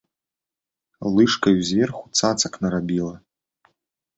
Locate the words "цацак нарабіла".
2.21-3.13